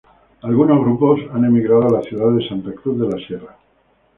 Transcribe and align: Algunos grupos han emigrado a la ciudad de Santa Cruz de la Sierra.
Algunos 0.41 0.79
grupos 0.79 1.19
han 1.31 1.45
emigrado 1.45 1.85
a 1.87 1.91
la 1.91 2.01
ciudad 2.01 2.31
de 2.31 2.47
Santa 2.49 2.71
Cruz 2.73 2.97
de 2.97 3.07
la 3.21 3.27
Sierra. 3.27 3.55